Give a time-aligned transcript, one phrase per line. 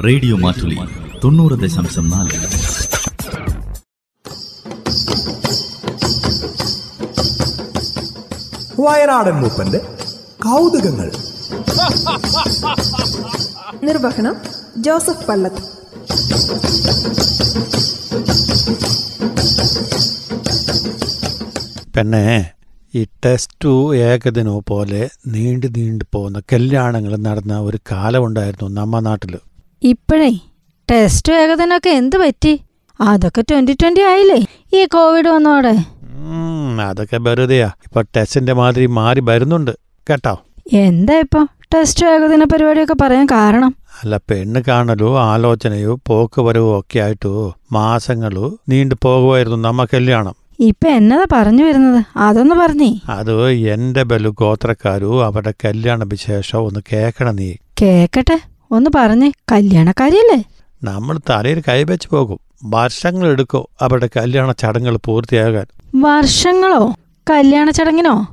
[0.00, 0.76] Radio Mattoli
[1.24, 2.38] തൊണ്ണൂറ് ദശാംശം നാല്.
[8.78, 9.80] വയനാടൻ മൂപ്പന്റെ
[10.44, 11.08] കൗതുകങ്ങൾ.
[13.84, 14.36] നിർവഹണം
[14.78, 15.62] ജോസഫ് പള്ളത്ത്
[21.96, 22.54] പിന്നെ
[22.94, 29.34] ഈ ടെസ്റ്റു ഏകദിനോ പോലെ നീണ്ടു നീണ്ടു പോകുന്ന കല്യാണങ്ങൾ നടന്ന ഒരു കാലമുണ്ടായിരുന്നു നമ്മ നാട്ടിൽ
[29.84, 30.30] ഇപ്പോഴേ
[30.90, 32.60] ടെസ്റ്റ് വേഗത്തിനൊക്കെ എന്ത് പറ്റി?
[33.00, 34.46] അതൊക്കെ ട്വന്റി ട്വന്റി ആയില്ലേ?
[34.74, 35.84] ഈ കോവിഡ് വന്നോടെ.
[36.82, 37.66] അതൊക്കെ വെറുതെയാ.
[37.66, 39.70] ഇപ്പൊ ടെസ്റ്റിന്റെ മാതിരി മാറി വരുന്നുണ്ട്.
[40.10, 40.42] കേട്ടോ?
[40.72, 41.46] എന്താ ഇപ്പൊ?
[41.74, 43.74] ടെസ്റ്റ് വേഗത്തിന പരിപാടിയൊക്കെ പറയാൻ കാരണം?
[44.02, 50.34] അല്ല പെണ്ണ് കാണലോ ആലോചനയോ പോക്ക് വരവോ ഒക്കെ ആയിട്ടോ മാസങ്ങളോ നീണ്ടു പോകുമായിരുന്നു നമ്മ കല്യാണം.
[50.60, 52.04] ഇപ്പൊ എന്നതാ പറഞ്ഞു വരുന്നത്?
[52.16, 53.00] അതൊന്ന് പറഞ്ഞേ.
[53.08, 57.54] അത് എന്റെ ബലു ഗോത്രക്കാരോ അവരുടെ കല്യാണ വിശേഷം ഒന്ന് കേക്കണം നീ.
[57.82, 58.38] കേക്കട്ടെ.
[58.70, 60.44] ഒന്ന് പറഞ്ഞേ കല്യാണക്കാരിയല്ലേ?
[60.82, 62.40] നമ്മൾ തലയിൽ കൈവച്ച് പോകും.
[62.64, 65.66] വർഷങ്ങൾ എടുക്കോ അവരുടെ കല്യാണ ചടങ്ങുകൾ പൂർത്തിയാകാൻ.
[66.02, 66.94] വർഷങ്ങളോ?
[67.30, 68.26] കല്യാണ ചടങ്ങിനോ?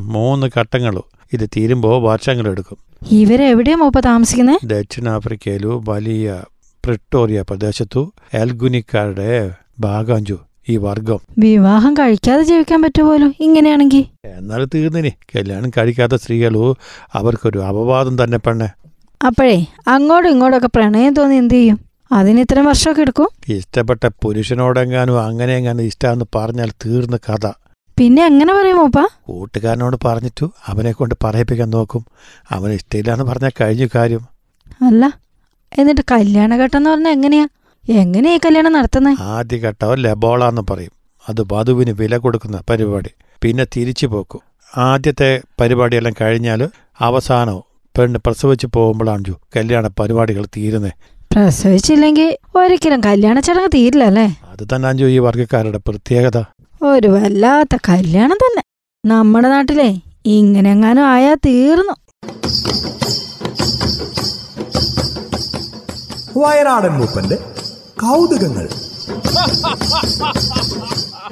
[0.00, 1.08] മൂന്ന് ഘട്ടങ്ങളോ.
[1.32, 2.78] ഇത് തീരുമ്പോൾ വർഷങ്ങളെടുക്കും
[3.10, 4.58] ഇവരെവിടെയാ മൂപ്പ താമസിക്കുന്നേ?
[4.64, 6.42] ദക്ഷിണാഫ്രിക്കയിലു വലിയ
[6.84, 11.18] പ്രിട്ടോറിയ പ്രദേശത്തു എൽഗുനിക്കാരുടെ ഭാഗാഞ്ചു ഈ വർഗം.
[11.38, 14.04] വിവാഹം കഴിക്കാതെ ജീവിക്കാൻ പറ്റുമല്ലോ ഇങ്ങനെയാണെങ്കിൽ.
[14.24, 15.08] എന്നാൽ തീർന്നിനി.
[15.08, 16.76] കല്യാണം കഴിക്കാത്ത സ്ത്രീകളു
[17.12, 18.87] അവർക്കൊരു അപവാദം തന്നെ പെണ്ണെ.
[19.20, 21.78] അപ്പോഴേ അങ്ങോട്ടും ഇങ്ങോട്ടൊക്കെ പ്രണയം തോന്നി എന്ത് ചെയ്യും?
[22.12, 23.28] അതിന് ഇത്രയും വർഷമൊക്കെ എടുക്കും?
[23.48, 27.46] ഇഷ്ടപ്പെട്ട പുരുഷനോടെങ്ങാനും അങ്ങനെ എങ്ങാനും ഇഷ്ടമെന്ന് പറഞ്ഞാൽ തീർന്ന കഥ.
[27.98, 32.04] പിന്നെ അങ്ങനെ പറയും മൂപ്പ കൂട്ടുകാരനോട് പറഞ്ഞിട്ടു അവനെ കൊണ്ട് പറയിപ്പിക്കാൻ നോക്കും.
[32.50, 34.22] അവന് ഇഷ്ടമില്ലാന്ന് പറഞ്ഞാൽ കഴിഞ്ഞു കാര്യം.
[34.82, 35.04] അല്ല
[35.78, 37.46] എന്നിട്ട് കല്യാണഘട്ടം എന്ന് പറഞ്ഞാൽ എങ്ങനെയാ?
[37.84, 40.92] എങ്ങനെയാ ഈ കല്യാണം നടത്തുന്നത് ആദ്യ ഘട്ടം ലബോള എന്ന് പറയും.
[41.28, 43.10] അത് വധുവിന് വില കൊടുക്കുന്ന പരിപാടി.
[43.42, 44.40] പിന്നെ തിരിച്ചു പോക്കും.
[44.76, 46.68] ആദ്യത്തെ പരിപാടിയെല്ലാം കഴിഞ്ഞാൽ
[47.00, 47.67] അവസാനം
[47.98, 50.92] പെണ്ണ് പ്രസവിച്ച് പോകുമ്പോഴാണ് കല്യാണ പരിപാടികൾ തീരുന്നത്
[51.34, 54.26] പ്രസവിച്ചില്ലെങ്കിൽ ഒരിക്കലും കല്യാണ ചടങ്ങ് തീരില്ല അല്ലേ?
[54.52, 56.38] അത് തന്നെ അഞ്ചു ഈ വർഗക്കാരുടെ പ്രത്യേകത.
[56.82, 58.62] ഒരു വല്ലാത്ത കല്യാണം തന്നെ.
[59.04, 59.88] നമ്മുടെ നാട്ടിലെ
[60.26, 61.94] ഇങ്ങനെ എങ്ങാനും ആയാ തീർന്നു.
[66.36, 67.36] വയനാടൻ മൂപ്പന്റെ
[68.02, 68.66] കൗതുകങ്ങൾ.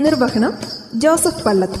[0.00, 0.52] നിർവഹണം
[0.94, 1.80] ജോസഫ് പള്ളത്ത്